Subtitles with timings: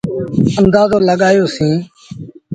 [0.59, 1.75] اندآزو لڳآيو سيٚݩ۔